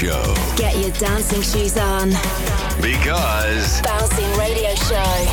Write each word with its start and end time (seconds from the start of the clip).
Show. 0.00 0.34
Get 0.56 0.78
your 0.78 0.92
dancing 0.92 1.42
shoes 1.42 1.76
on. 1.76 2.08
Because 2.80 3.82
Bouncing 3.82 4.32
Radio 4.38 4.74
Show 4.76 5.26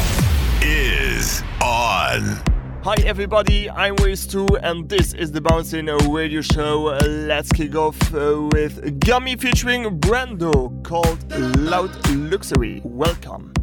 is 0.62 1.42
on. 1.64 2.44
Hi 2.84 2.96
everybody, 3.06 3.70
I'm 3.70 3.96
Wiz 4.02 4.28
2 4.28 4.46
and 4.62 4.90
this 4.90 5.14
is 5.14 5.32
the 5.32 5.40
Bouncing 5.40 5.86
Radio 5.86 6.42
Show. 6.42 6.98
Let's 7.02 7.50
kick 7.50 7.76
off 7.76 7.98
uh, 8.14 8.50
with 8.52 9.00
Gummy 9.00 9.38
featuring 9.38 10.02
Brando 10.02 10.84
called 10.84 11.32
Loud 11.60 11.92
Luxury. 12.10 12.82
Welcome. 12.84 13.54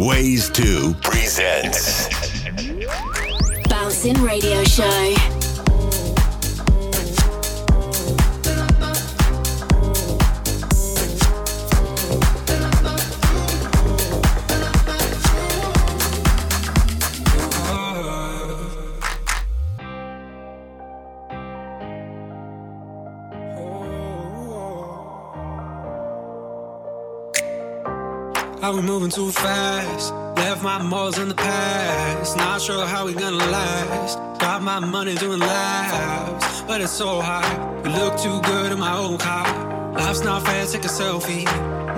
Ways 0.00 0.50
2 0.50 0.96
presents 1.00 2.10
Bouncing 3.70 4.22
Radio 4.22 4.64
Show. 4.64 5.41
We 28.72 28.80
moving 28.80 29.10
too 29.10 29.30
fast? 29.30 30.14
Left 30.36 30.62
my 30.62 30.80
morals 30.80 31.18
in 31.18 31.28
the 31.28 31.34
past. 31.34 32.38
Not 32.38 32.58
sure 32.62 32.86
how 32.86 33.04
we 33.04 33.12
gonna 33.12 33.36
last. 33.36 34.18
Got 34.38 34.62
my 34.62 34.78
money 34.78 35.14
doing 35.14 35.40
laps, 35.40 36.62
but 36.62 36.80
it's 36.80 36.90
so 36.90 37.20
high. 37.20 37.52
You 37.84 37.90
look 37.90 38.16
too 38.16 38.40
good 38.40 38.72
in 38.72 38.78
my 38.78 38.96
old 38.96 39.20
car. 39.20 39.44
Life's 39.92 40.24
not 40.24 40.46
fair, 40.46 40.64
take 40.64 40.86
a 40.86 40.88
selfie. 40.88 41.44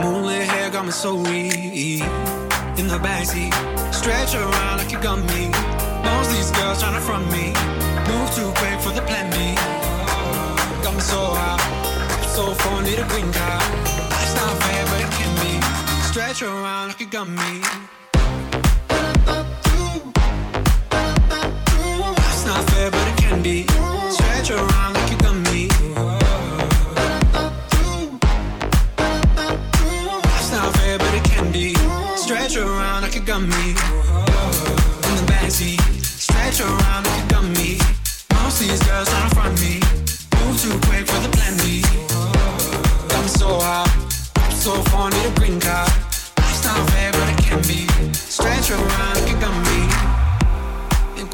Moonlit 0.02 0.48
hair 0.48 0.68
got 0.70 0.84
me 0.84 0.90
so 0.90 1.14
weak. 1.14 2.02
In 2.76 2.88
the 2.88 2.98
backseat, 2.98 3.54
stretch 3.94 4.34
around 4.34 4.78
like 4.78 4.90
you 4.90 5.00
got 5.00 5.18
me. 5.30 5.50
Most 6.02 6.30
these 6.32 6.50
girls 6.50 6.80
trying 6.82 6.94
to 6.94 7.00
front 7.00 7.30
me. 7.30 7.54
Move 8.10 8.34
too 8.34 8.50
quick 8.58 8.80
for 8.80 8.90
the 8.90 9.02
plan 9.06 9.30
B. 9.30 9.54
Got 10.82 10.94
me 10.94 11.00
so 11.00 11.22
high, 11.38 12.26
so 12.34 12.52
far 12.52 12.82
need 12.82 12.98
a 12.98 13.06
green. 13.06 13.30
Life's 13.30 14.34
not 14.34 14.54
fair, 14.64 14.83
Stretch 16.14 16.42
around 16.42 16.86
like 16.90 17.00
you 17.00 17.06
got 17.06 17.28
me. 17.28 17.60
It's 22.30 22.46
not 22.46 22.70
fair, 22.70 22.92
but 22.92 23.08
it 23.08 23.16
can 23.16 23.42
be. 23.42 23.83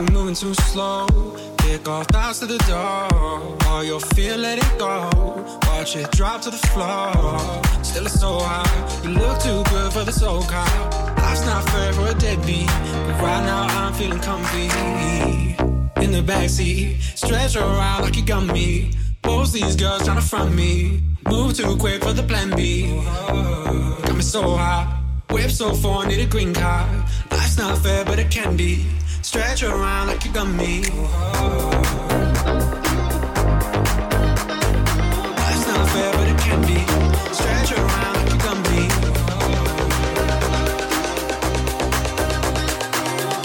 I'm 0.00 0.06
moving 0.14 0.34
too 0.34 0.54
slow. 0.54 1.06
Kick 1.58 1.86
off 1.86 2.06
thoughts 2.06 2.38
to 2.38 2.46
the 2.46 2.56
door. 2.60 3.58
All 3.68 3.84
your 3.84 4.00
fear, 4.00 4.34
let 4.34 4.56
it 4.56 4.78
go. 4.78 5.10
Watch 5.66 5.94
it 5.94 6.10
drop 6.12 6.40
to 6.40 6.50
the 6.50 6.56
floor. 6.56 7.12
Still 7.84 8.06
it's 8.06 8.18
so 8.18 8.38
high. 8.38 9.04
You 9.04 9.10
look 9.10 9.38
too 9.40 9.62
good 9.64 9.92
for 9.92 10.02
the 10.02 10.10
soul 10.10 10.40
car. 10.44 10.64
Life's 11.18 11.44
not 11.44 11.68
fair 11.68 11.92
for 11.92 12.08
a 12.08 12.14
deadbeat. 12.14 12.66
But 12.66 13.20
right 13.20 13.44
now 13.44 13.66
I'm 13.68 13.92
feeling 13.92 14.20
comfy. 14.20 14.70
In 16.02 16.12
the 16.12 16.22
backseat, 16.22 17.02
stretch 17.18 17.56
around 17.56 18.00
like 18.00 18.16
you 18.16 18.24
got 18.24 18.46
me. 18.46 18.92
Most 19.26 19.52
these 19.52 19.76
girls 19.76 20.06
trying 20.06 20.16
to 20.16 20.26
front 20.26 20.54
me. 20.54 21.02
Move 21.28 21.54
too 21.54 21.76
quick 21.76 22.02
for 22.02 22.14
the 22.14 22.22
plan 22.22 22.56
B. 22.56 23.02
Got 24.06 24.16
me 24.16 24.22
so 24.22 24.56
high. 24.56 24.96
Whip 25.28 25.50
so 25.50 25.74
far, 25.74 26.06
need 26.06 26.20
a 26.20 26.26
green 26.26 26.54
card. 26.54 26.88
Life's 27.30 27.58
not 27.58 27.76
fair, 27.78 28.02
but 28.06 28.18
it 28.18 28.30
can 28.30 28.56
be. 28.56 28.86
Stretch 29.22 29.62
around 29.62 30.06
like 30.08 30.24
you 30.24 30.32
got 30.32 30.48
me. 30.48 30.80
Life's 35.36 35.66
not 35.66 35.88
fair, 35.90 36.12
but 36.12 36.26
it 36.26 36.38
can 36.38 36.60
be. 36.62 36.80
Stretch 37.34 37.72
around 37.72 38.16
like 38.16 38.32
you 38.32 38.38
got 38.38 38.58
me. 38.70 38.88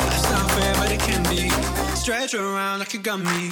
Life's 0.06 0.32
not 0.32 0.52
fair, 0.52 0.74
but 0.76 0.92
it 0.92 1.00
can 1.00 1.24
be. 1.30 1.50
Stretch 1.96 2.34
around 2.34 2.80
like 2.80 2.94
you 2.94 3.00
got 3.00 3.20
me. 3.20 3.52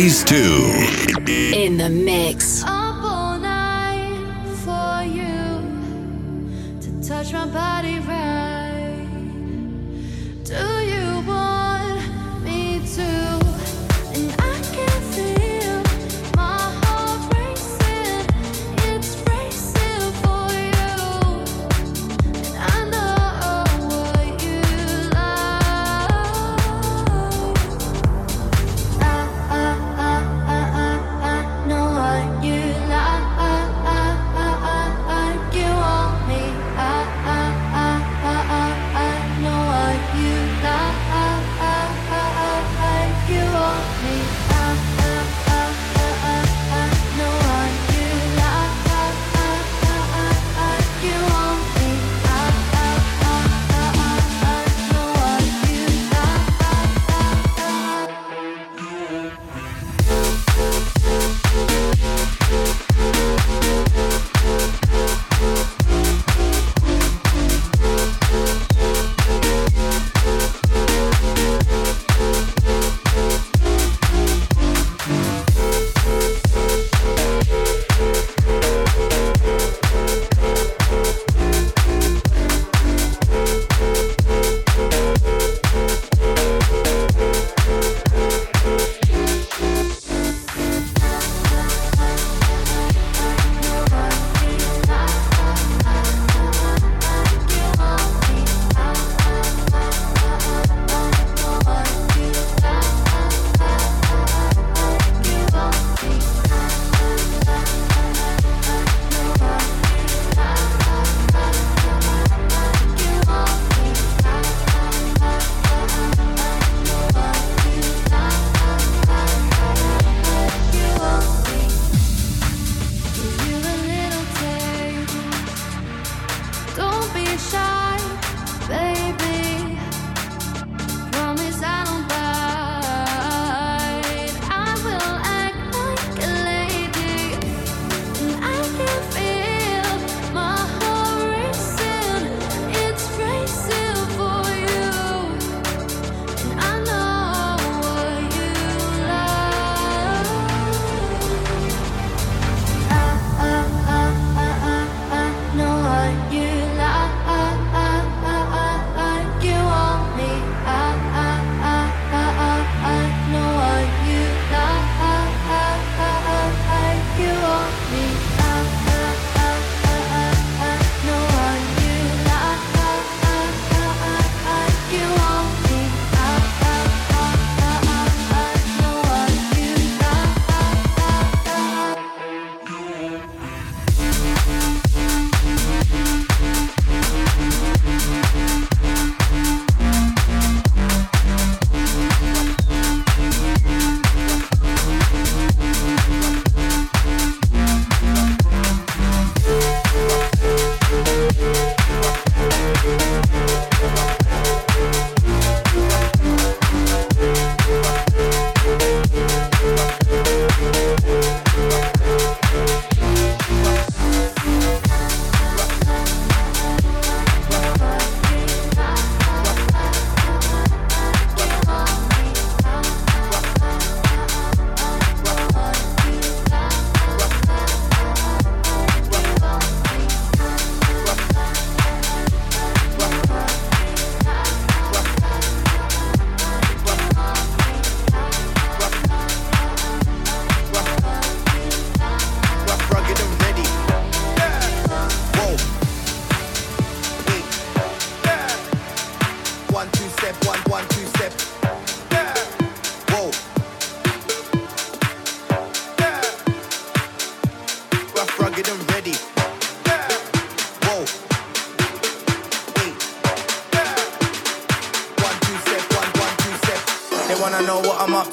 Phase 0.00 0.24
2. 0.24 0.99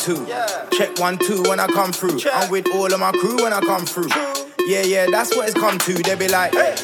Up 0.09 0.69
to. 0.69 0.77
Check 0.77 0.99
one, 0.99 1.17
two 1.17 1.43
when 1.43 1.59
I 1.59 1.67
come 1.67 1.91
through. 1.91 2.19
I'm 2.31 2.49
with 2.49 2.67
all 2.73 2.91
of 2.91 2.99
my 2.99 3.11
crew 3.11 3.43
when 3.43 3.53
I 3.53 3.59
come 3.61 3.85
through. 3.85 4.09
Yeah, 4.67 4.83
yeah, 4.83 5.07
that's 5.09 5.35
what 5.35 5.47
it's 5.47 5.57
come 5.57 5.77
to. 5.79 5.93
They 5.93 6.15
be 6.15 6.27
like, 6.27 6.53
hey, 6.53 6.75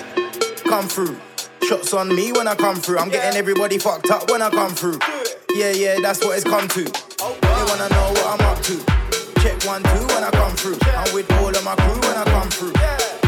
come 0.67 0.87
through. 0.87 1.17
Shots 1.63 1.93
on 1.93 2.13
me 2.13 2.31
when 2.31 2.47
I 2.47 2.55
come 2.55 2.75
through. 2.75 2.97
I'm 2.99 3.09
getting 3.09 3.37
everybody 3.37 3.77
fucked 3.77 4.09
up 4.11 4.29
when 4.29 4.41
I 4.41 4.49
come 4.49 4.71
through. 4.71 4.99
Yeah, 5.55 5.71
yeah, 5.71 5.99
that's 6.01 6.23
what 6.23 6.35
it's 6.35 6.43
come 6.43 6.67
to. 6.69 6.83
They 6.83 7.63
wanna 7.69 7.89
know 7.89 8.07
what 8.11 8.39
I'm 8.39 8.45
up 8.47 8.61
to. 8.63 8.77
Check 9.41 9.63
one, 9.65 9.83
two 9.83 10.07
when 10.07 10.23
I 10.23 10.31
come 10.31 10.55
through. 10.55 10.77
I'm 10.83 11.13
with 11.13 11.31
all 11.33 11.49
of 11.49 11.63
my 11.63 11.75
crew 11.75 11.99
when 12.01 12.17
I 12.17 12.23
come 12.25 12.49
through. 12.49 12.73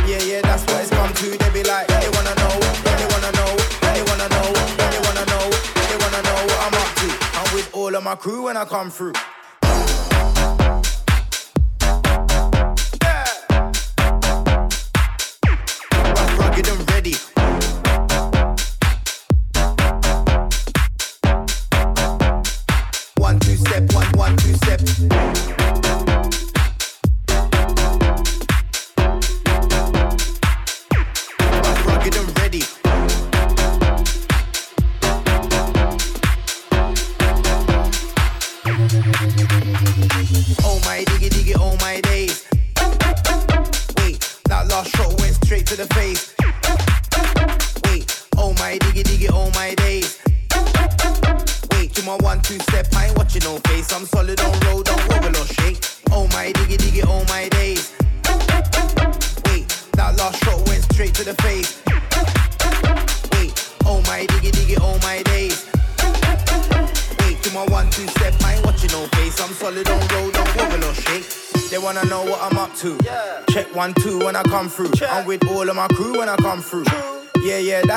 Yeah, 0.08 0.21
yeah, 0.23 0.41
that's 0.41 0.63
what 0.65 0.81
it's 0.81 0.89
come 0.89 1.13
to. 1.13 1.38
They 1.38 1.49
be 1.51 1.63
like, 1.63 1.88
they 1.88 2.10
wanna 2.10 2.36
know, 2.36 2.55
they 2.84 3.05
wanna 3.12 3.31
know, 3.31 3.51
they 3.81 4.01
wanna 4.03 4.29
know, 4.29 4.47
they 4.75 4.99
wanna 5.05 5.25
know, 5.25 5.45
they 5.51 5.97
wanna 5.97 6.21
know 6.23 6.39
what 6.47 6.60
I'm 6.65 6.73
up 6.73 6.91
to. 6.99 7.10
I'm 7.39 7.55
with 7.55 7.69
all 7.73 7.95
of 7.95 8.03
my 8.03 8.15
crew 8.15 8.43
when 8.43 8.58
I 8.58 8.65
come 8.65 8.89
through. 8.91 9.13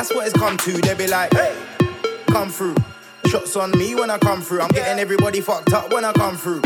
That's 0.08 0.16
what 0.16 0.26
it's 0.26 0.38
come 0.38 0.56
to. 0.56 0.72
They 0.72 0.94
be 0.94 1.06
like, 1.06 1.32
hey, 1.34 1.54
come 2.28 2.48
through. 2.48 2.76
Shots 3.26 3.56
on 3.56 3.72
me 3.72 3.94
when 3.94 4.10
I 4.10 4.16
come 4.16 4.40
through. 4.40 4.62
I'm 4.62 4.70
getting 4.70 4.98
everybody 4.98 5.42
fucked 5.42 5.74
up 5.74 5.92
when 5.92 6.02
I 6.02 6.12
come 6.12 6.34
through. 6.34 6.62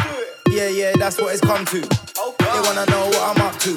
Yeah, 0.48 0.68
yeah, 0.68 0.92
that's 0.96 1.20
what 1.20 1.32
it's 1.32 1.40
come 1.40 1.64
to. 1.66 1.80
They 1.80 2.60
wanna 2.62 2.86
know 2.86 3.06
what 3.08 3.36
I'm 3.36 3.42
up 3.42 3.58
to. 3.60 3.74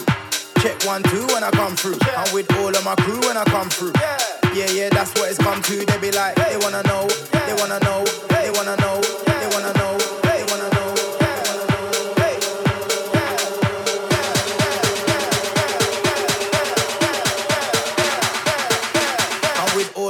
Check 0.62 0.84
one 0.86 1.02
two 1.04 1.26
when 1.34 1.44
I 1.44 1.50
come 1.52 1.76
through. 1.76 1.98
I'm 2.16 2.32
with 2.32 2.52
all 2.58 2.70
of 2.70 2.86
my 2.86 2.96
crew 2.96 3.20
when 3.22 3.38
I 3.38 3.44
come 3.46 3.70
through. 3.70 3.94
Yeah, 4.54 4.70
yeah, 4.70 4.90
that's 4.90 5.14
what 5.16 5.30
it's 5.30 5.40
come 5.40 5.62
to. 5.64 5.86
They 5.86 5.98
be 5.98 6.12
like, 6.12 6.36
they 6.36 6.58
wanna 6.58 6.84
know, 6.84 7.08
they 7.08 7.56
wanna 7.58 7.80
know, 7.80 8.06
they 8.30 8.52
wanna 8.54 8.76
know, 8.78 9.02
they 9.02 9.02
wanna 9.02 9.32
know, 9.32 9.35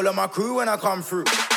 All 0.06 0.10
of 0.10 0.16
my 0.18 0.28
crew 0.28 0.58
when 0.58 0.70
I 0.70 0.78
come 0.78 1.02
through. 1.02 1.55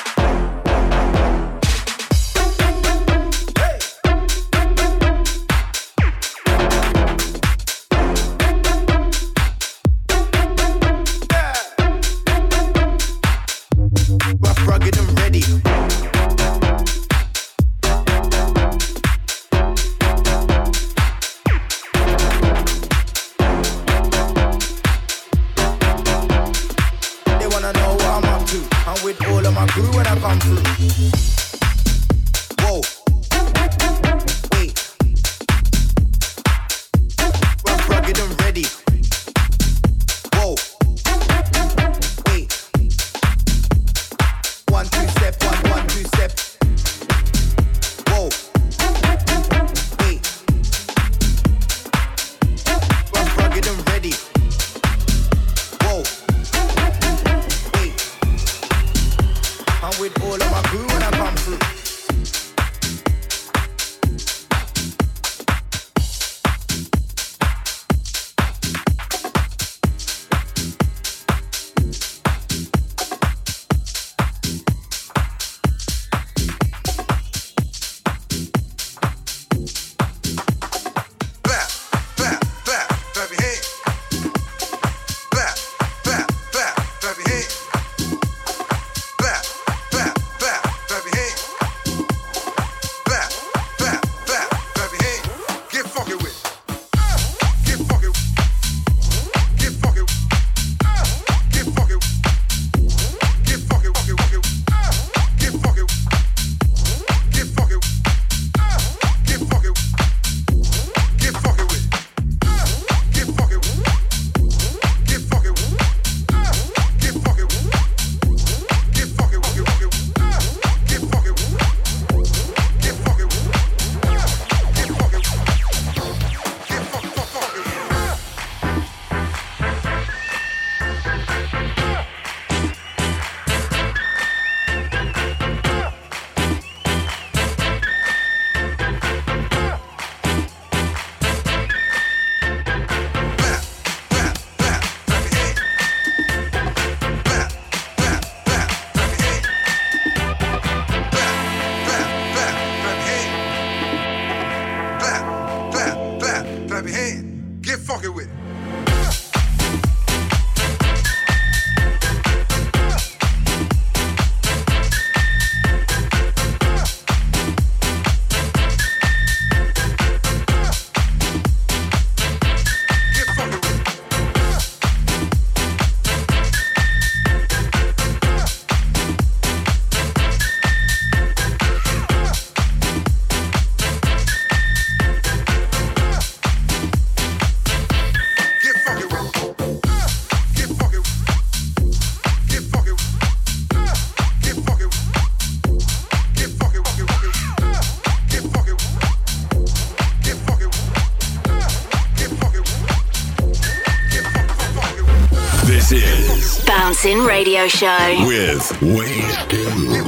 Radio 207.16 207.68
Show. 207.68 208.27
with 208.27 208.83
Wade. 208.83 210.08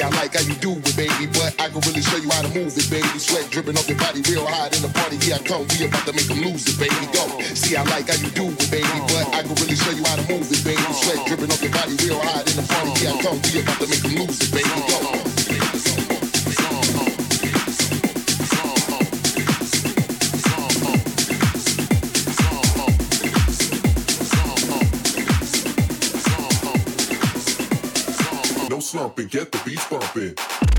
Like 0.00 0.32
how 0.32 0.40
you 0.40 0.54
do 0.56 0.72
it, 0.72 0.96
baby, 0.96 1.26
but 1.36 1.52
I 1.60 1.68
can 1.68 1.80
really 1.84 2.00
show 2.00 2.16
you 2.16 2.30
how 2.30 2.40
to 2.40 2.48
move 2.56 2.72
it, 2.72 2.88
baby. 2.88 3.18
Sweat 3.18 3.50
dripping 3.50 3.76
off 3.76 3.88
your 3.88 3.98
body 3.98 4.22
real 4.24 4.46
hot 4.46 4.72
in 4.74 4.80
the 4.80 4.88
party. 4.88 5.20
Here 5.20 5.36
I 5.36 5.42
come, 5.44 5.68
we 5.68 5.84
about 5.84 6.06
to 6.06 6.12
make 6.12 6.28
them 6.28 6.40
lose 6.40 6.64
it, 6.64 6.80
baby. 6.80 7.04
Go. 7.12 7.28
See, 7.52 7.76
I 7.76 7.82
like 7.92 8.08
how 8.08 8.16
you 8.16 8.30
do 8.32 8.48
it, 8.48 8.70
baby, 8.70 8.98
but 9.12 9.28
I 9.36 9.42
can 9.42 9.54
really 9.60 9.76
show 9.76 9.92
you 9.92 10.04
how 10.04 10.16
to 10.16 10.24
move 10.32 10.48
it, 10.48 10.64
baby. 10.64 10.80
Sweat 10.96 11.20
dripping 11.28 11.52
off 11.52 11.60
your 11.60 11.72
body 11.72 11.92
real 12.00 12.20
hot 12.24 12.48
in 12.48 12.56
the 12.56 12.64
party. 12.64 12.90
Here 13.04 13.12
I 13.12 13.20
come, 13.20 13.36
we 13.52 13.60
about 13.60 13.80
to 13.84 13.86
make 13.92 14.02
them 14.02 14.14
lose 14.16 14.40
it, 14.40 14.50
baby. 14.54 14.80
Go. 14.88 15.41
Get 28.94 29.50
the 29.50 29.58
beats 29.64 29.88
bumping. 29.88 30.71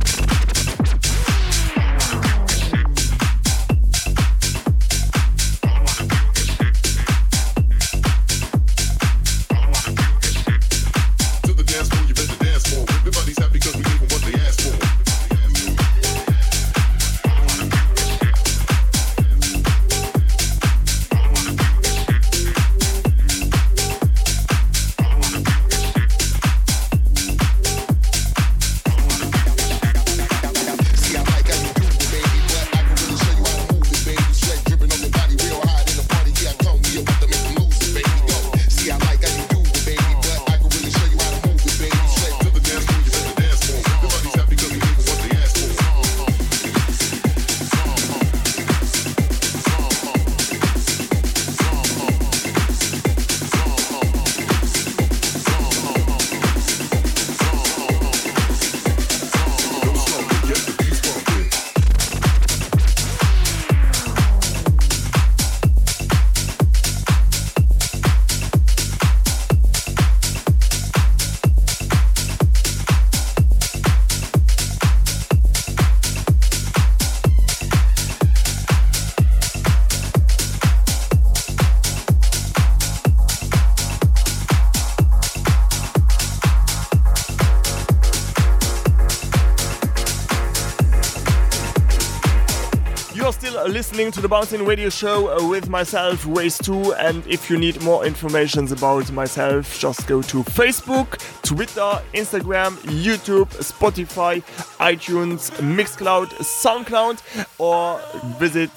Listening 93.68 94.12
to 94.12 94.22
the 94.22 94.28
Bouncing 94.28 94.66
Radio 94.66 94.90
Show 94.90 95.38
uh, 95.38 95.48
with 95.48 95.70
myself, 95.70 96.26
Ways 96.26 96.58
2. 96.60 96.94
And 96.94 97.26
if 97.28 97.50
you 97.50 97.58
need 97.58 97.82
more 97.84 98.06
information 98.06 98.72
about 98.72 99.12
myself, 99.12 99.80
just 99.80 100.08
go 100.08 100.22
to 100.24 100.44
Facebook, 100.44 101.18
Twitter, 101.44 102.02
Instagram, 102.14 102.78
YouTube, 103.06 103.50
Spotify, 103.56 104.42
iTunes, 104.80 105.52
Mixcloud, 105.62 106.28
Soundcloud, 106.42 107.22
or 107.60 108.00
visit 108.40 108.72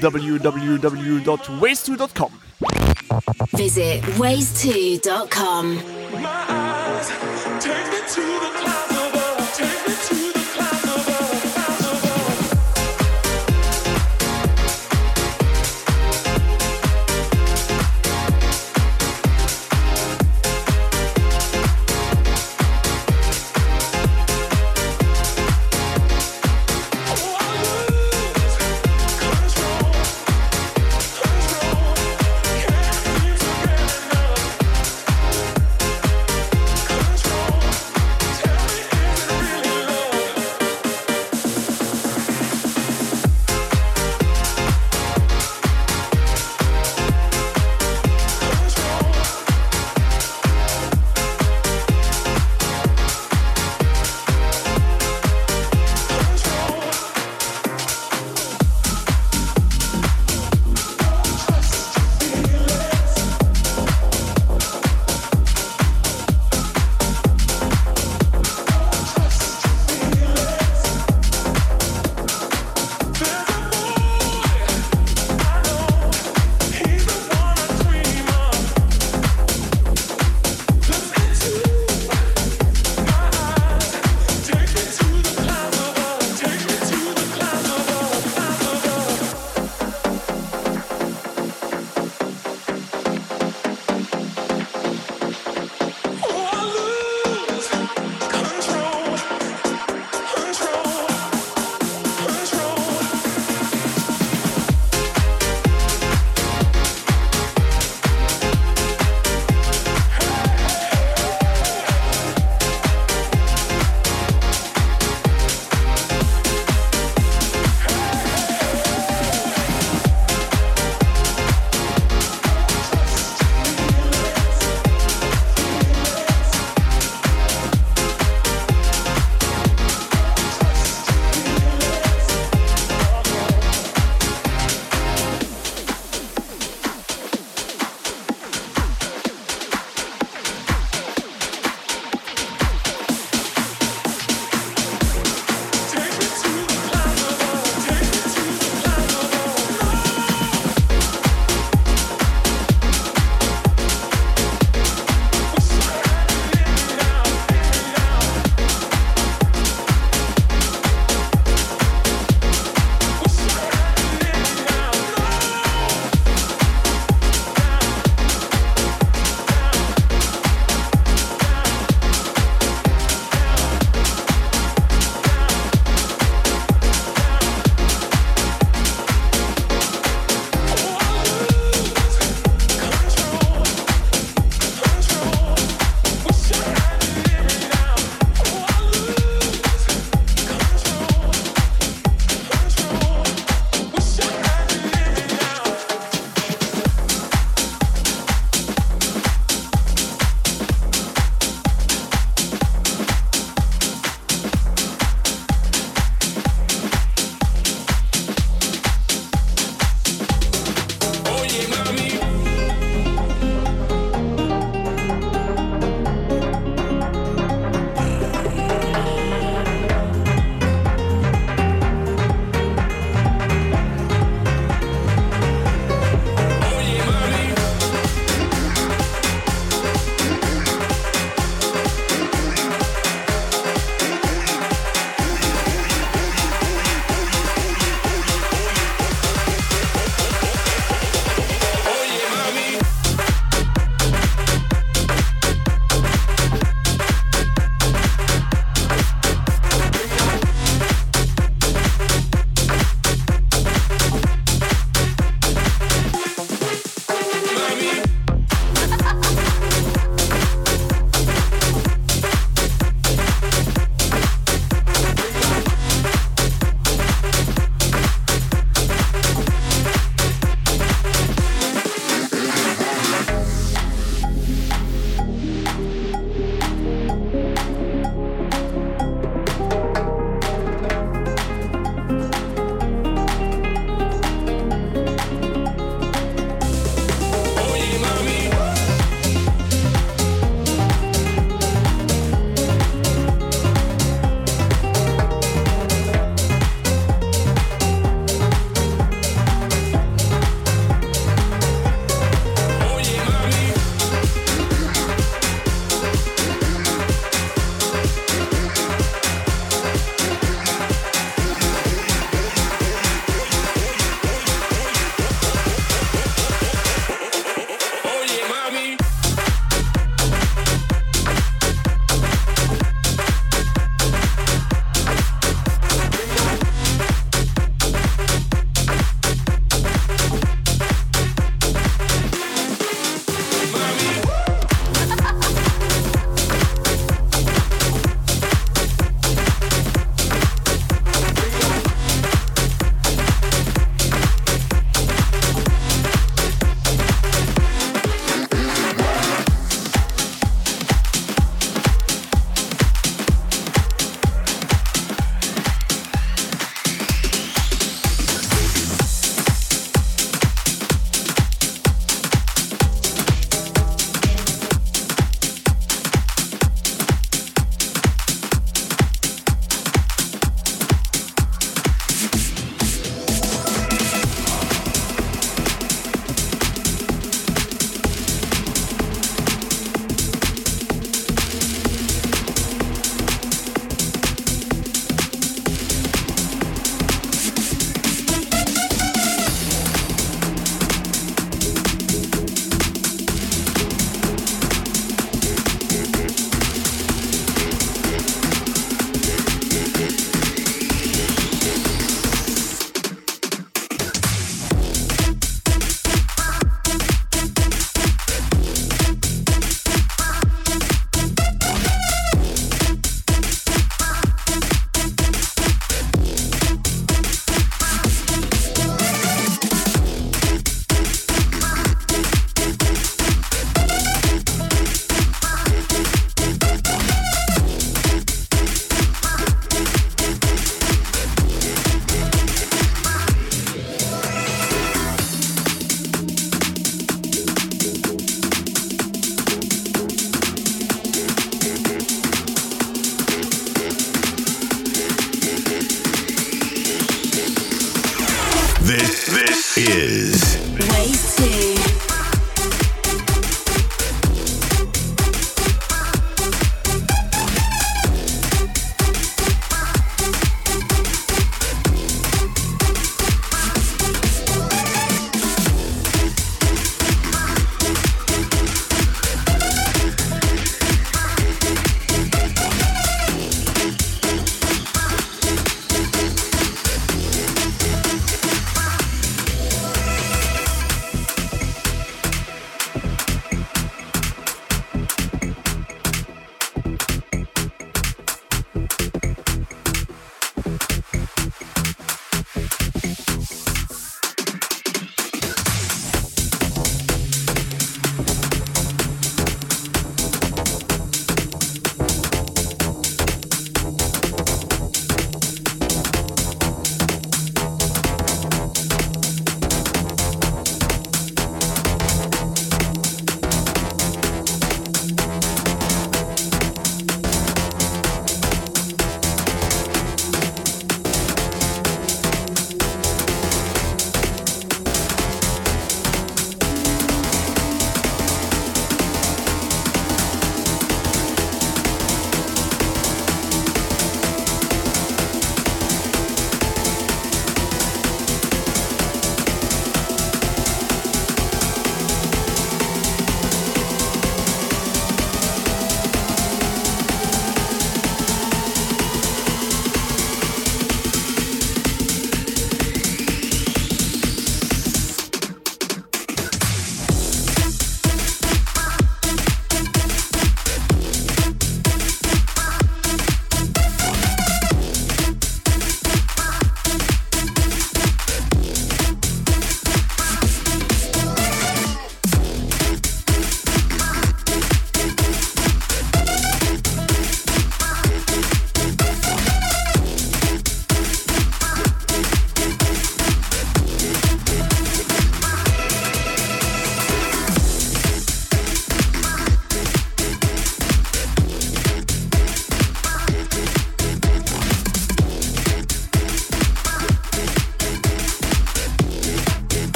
www.ways2.com. 0.00 2.40
Visit 3.56 4.02
ways2.com. 4.02 5.76
My 6.22 6.44
eyes 6.48 7.08
take 7.64 7.86
me 7.90 7.98
to 8.08 8.20
the 8.20 8.50
clouds 8.56 9.19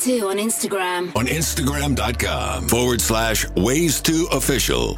Waves2 0.00 0.28
on 0.30 0.36
Instagram. 0.38 1.16
On 1.16 1.26
Instagram.com 1.26 2.68
forward 2.68 3.00
slash 3.02 3.44
Ways2Official. 3.48 4.96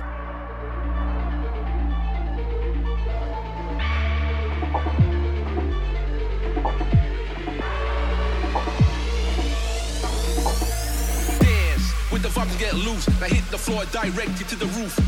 Dance 11.40 12.12
with 12.12 12.22
the 12.22 12.28
vibes 12.28 12.58
get 12.58 12.74
loose. 12.74 13.08
Now 13.20 13.26
hit 13.26 13.44
the 13.50 13.58
floor 13.58 13.84
directed 13.86 14.48
to 14.50 14.56
the 14.56 14.66
roof. 14.66 14.98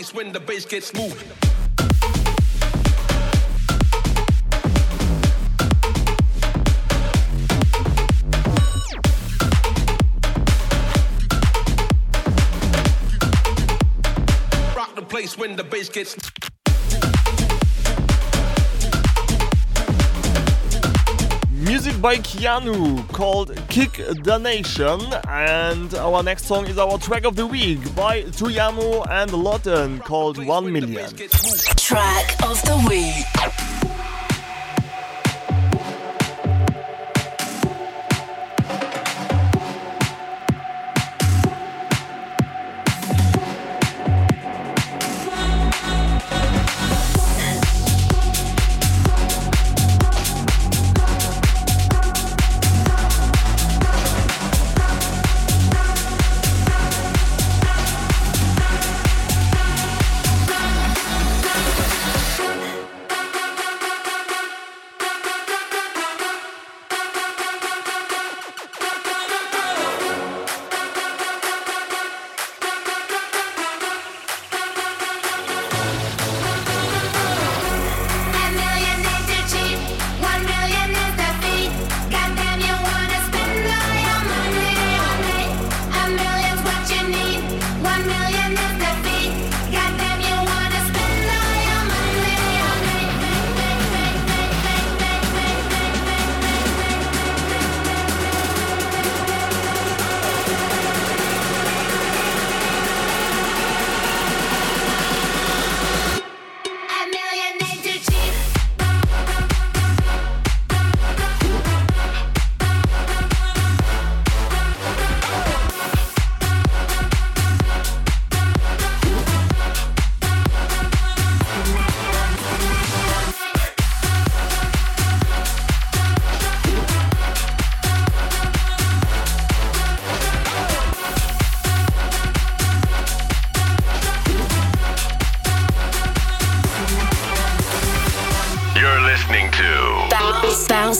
Place 0.00 0.14
when 0.14 0.32
the 0.32 0.40
bass 0.40 0.64
gets 0.64 0.94
moved. 0.94 1.26
Rock 14.74 14.94
the 14.94 15.02
place 15.02 15.36
when 15.36 15.54
the 15.56 15.64
bass 15.64 15.90
gets 15.90 16.16
Music 21.50 22.00
by 22.00 22.16
Keanu 22.16 23.06
called 23.12 23.59
Kick 23.70 23.92
the 24.24 24.36
Nation, 24.38 25.00
and 25.28 25.94
our 25.94 26.24
next 26.24 26.46
song 26.46 26.66
is 26.66 26.76
our 26.76 26.98
track 26.98 27.24
of 27.24 27.36
the 27.36 27.46
week 27.46 27.94
by 27.94 28.22
Tuyamu 28.22 29.08
and 29.08 29.30
Lotten 29.30 30.00
called 30.00 30.44
1 30.44 30.72
Million. 30.72 31.14
Track 31.76 32.42
of 32.42 32.60
the 32.62 32.84
week. 32.88 33.39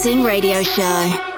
Bouncing 0.01 0.25
Radio 0.25 0.63
Show. 0.63 1.30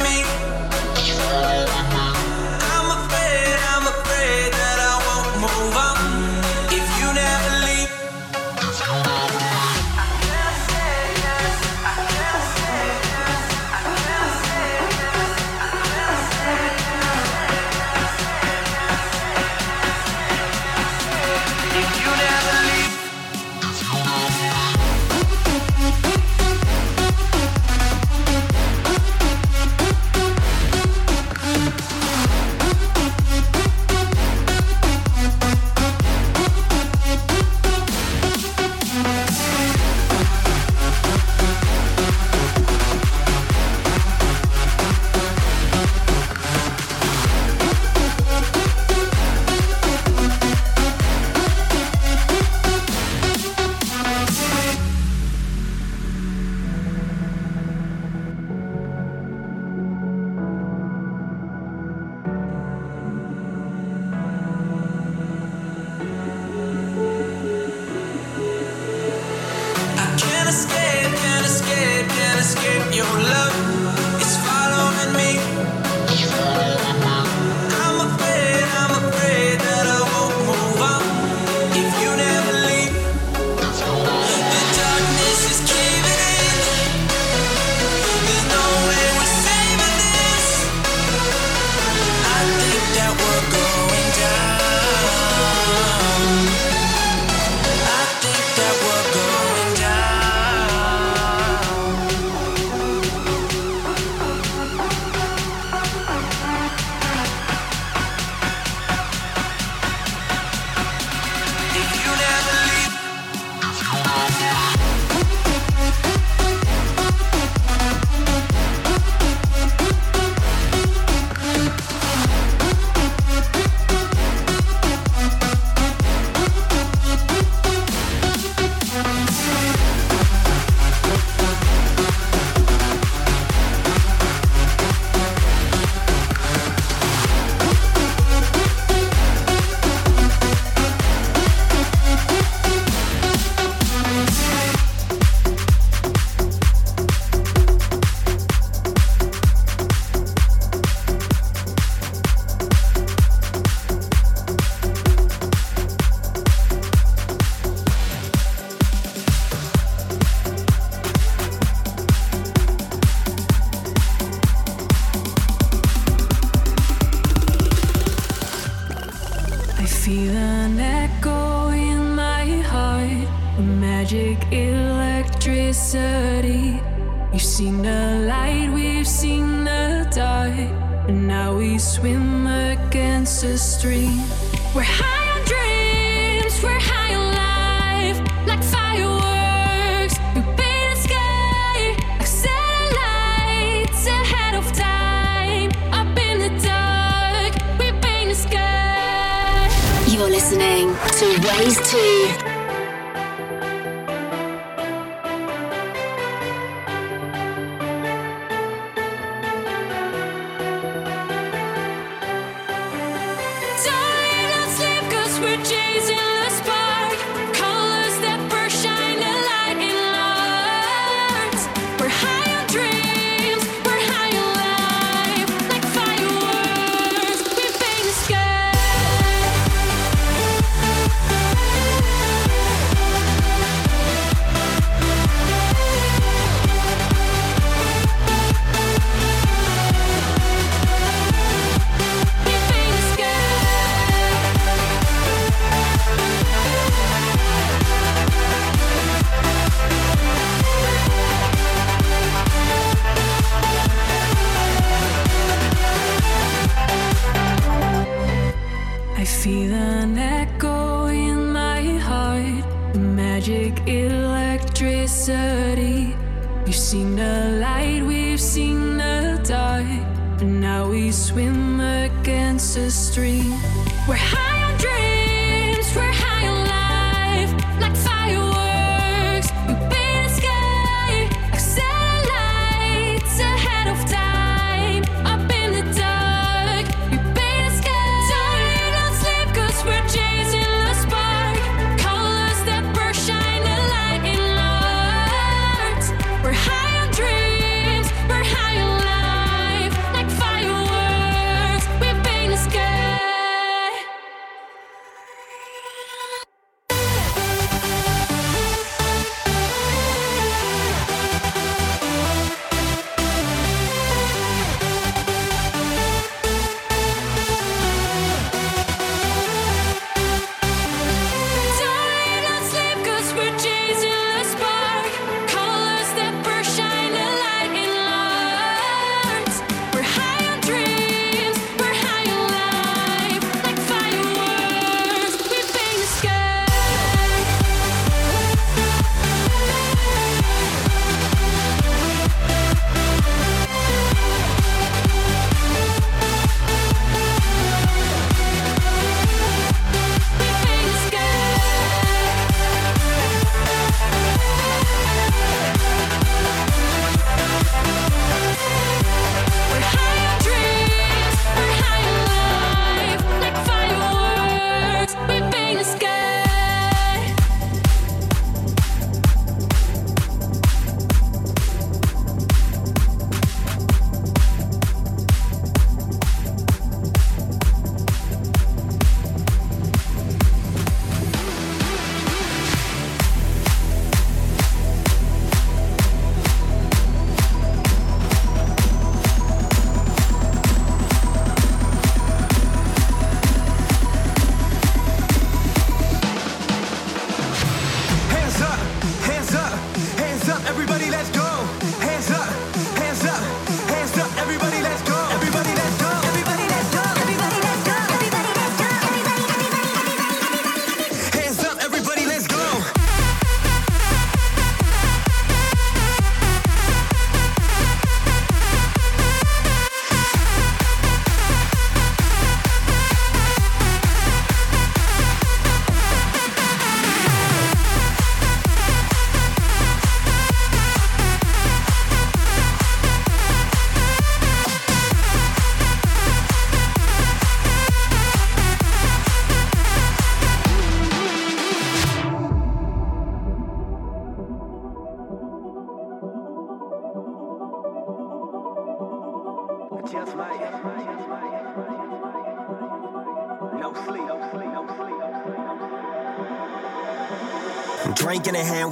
me. 0.00 0.49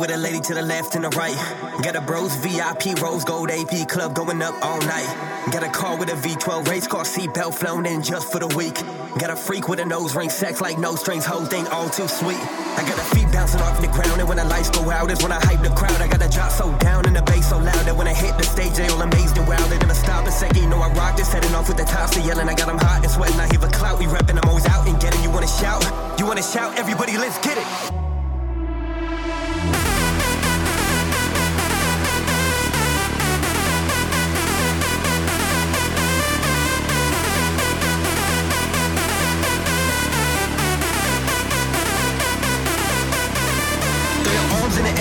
with 0.08 0.16
a 0.16 0.20
lady 0.20 0.40
to 0.40 0.54
the 0.54 0.62
left 0.62 0.94
and 0.94 1.04
the 1.04 1.10
right. 1.10 1.36
Got 1.82 1.96
a 1.96 2.00
bros 2.00 2.34
VIP 2.36 2.98
rose 3.00 3.24
gold 3.24 3.50
AP 3.50 3.88
club 3.88 4.14
going 4.14 4.40
up 4.40 4.54
all 4.62 4.80
night. 4.80 5.08
Got 5.52 5.62
a 5.64 5.68
car 5.68 5.98
with 5.98 6.08
a 6.08 6.16
V12 6.16 6.66
race 6.68 6.86
car 6.86 7.04
seatbelt 7.04 7.54
flown 7.54 7.84
in 7.84 8.02
just 8.02 8.32
for 8.32 8.38
the 8.38 8.48
week. 8.56 8.74
Got 9.18 9.30
a 9.30 9.36
freak 9.36 9.68
with 9.68 9.80
a 9.80 9.84
nose 9.84 10.16
ring, 10.16 10.30
sex 10.30 10.60
like 10.60 10.78
no 10.78 10.94
strings, 10.94 11.26
whole 11.26 11.44
thing 11.44 11.66
all 11.68 11.90
too 11.90 12.08
sweet. 12.08 12.40
I 12.78 12.82
got 12.88 12.96
a 12.96 13.06
feet 13.14 13.30
bouncing 13.32 13.60
off 13.60 13.80
the 13.80 13.88
ground 13.88 14.20
and 14.20 14.28
when 14.28 14.38
the 14.38 14.44
lights 14.44 14.70
go 14.70 14.90
out 14.90 15.10
is 15.10 15.22
when 15.22 15.32
I 15.32 15.40
hype 15.44 15.62
the 15.62 15.74
crowd. 15.76 16.00
I 16.00 16.08
got 16.08 16.24
a 16.24 16.28
drop 16.30 16.52
so 16.52 16.72
down 16.78 17.04
and 17.06 17.14
the 17.14 17.22
bass 17.22 17.50
so 17.50 17.58
loud 17.58 17.84
that 17.84 17.94
when 17.94 18.08
I 18.08 18.14
hit 18.14 18.36
the 18.38 18.44
stage 18.44 18.74
they 18.74 18.88
all 18.88 19.02
amazed 19.02 19.36
and 19.36 19.46
wowed. 19.46 19.68
They're 19.68 19.78
gonna 19.78 19.94
stop 19.94 20.26
a 20.26 20.30
second, 20.30 20.62
you 20.62 20.68
know 20.68 20.80
I 20.80 20.88
rock 20.92 21.18
this, 21.18 21.30
heading 21.32 21.54
off 21.54 21.68
with 21.68 21.76
the 21.76 21.84
tops, 21.84 22.12
still 22.12 22.24
yelling. 22.24 22.48
I 22.48 22.54
got 22.54 22.68
them 22.68 22.78
hot 22.78 23.02
and 23.02 23.10
sweating. 23.10 23.38
I 23.40 23.46
hear 23.48 23.60
the 23.60 23.68
clout, 23.68 23.98
we 23.98 24.06
repping, 24.06 24.40
I'm 24.42 24.48
always 24.48 24.66
out 24.68 24.88
and 24.88 24.98
getting. 25.00 25.22
You 25.22 25.30
wanna 25.30 25.48
shout? 25.48 25.84
You 26.18 26.24
wanna 26.24 26.42
shout? 26.42 26.78
Everybody, 26.78 27.18
let's 27.18 27.38
get 27.44 27.58
it. 27.58 28.07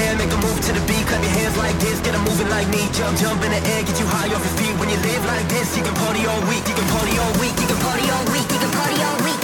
air, 0.05 0.15
make 0.17 0.31
a 0.31 0.39
move 0.45 0.59
to 0.61 0.71
the 0.73 0.83
beat. 0.85 1.05
Clap 1.07 1.21
your 1.21 1.33
hands 1.33 1.57
like 1.57 1.77
this, 1.79 1.99
get 2.05 2.13
them 2.13 2.23
moving 2.25 2.49
like 2.49 2.67
me. 2.69 2.85
Jump, 2.93 3.17
jump 3.17 3.41
in 3.43 3.51
the 3.51 3.61
air, 3.73 3.81
get 3.83 3.97
you 3.99 4.07
high 4.07 4.29
off 4.29 4.43
your 4.43 4.55
feet. 4.59 4.75
When 4.79 4.89
you 4.89 4.99
live 5.01 5.23
like 5.25 5.47
this, 5.49 5.75
you 5.77 5.83
can 5.83 5.95
party 5.95 6.25
all 6.25 6.41
week. 6.49 6.63
You 6.67 6.75
can 6.75 6.87
party 6.93 7.15
all 7.17 7.33
week. 7.41 7.55
You 7.57 7.67
can 7.67 7.79
party 7.81 8.05
all 8.09 8.25
week. 8.33 8.47
You 8.51 8.59
can 8.59 8.71
party 8.71 8.97
all 9.01 9.19
week. 9.25 9.36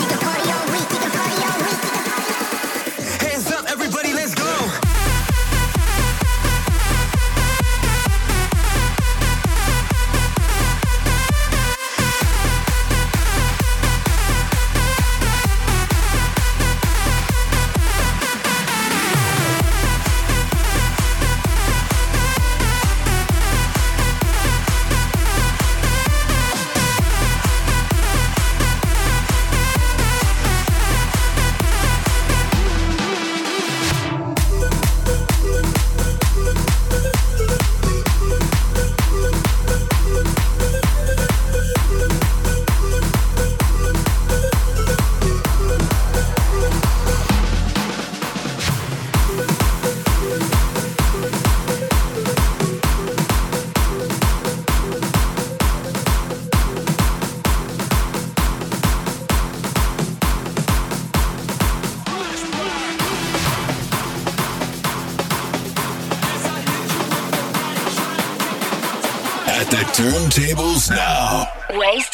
turntables 70.33 70.89
now. 70.89 71.47
Waste 71.77 72.12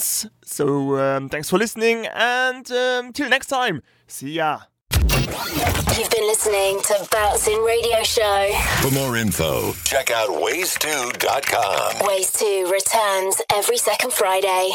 Elements. 0.00 0.26
So 0.44 0.96
um, 0.98 1.28
thanks 1.28 1.50
for 1.50 1.58
listening 1.58 2.06
and 2.14 2.70
um, 2.72 3.12
till 3.12 3.28
next 3.28 3.48
time. 3.48 3.82
See 4.06 4.32
ya. 4.32 4.60
You've 4.92 6.10
been 6.10 6.26
listening 6.26 6.80
to 6.84 7.06
Bouncing 7.10 7.62
Radio 7.64 8.02
Show. 8.02 8.50
For 8.80 8.90
more 8.92 9.16
info, 9.16 9.72
check 9.84 10.10
out 10.10 10.30
ways2.com. 10.30 11.92
Ways2 11.96 12.70
returns 12.70 13.42
every 13.52 13.76
second 13.76 14.12
Friday. 14.12 14.70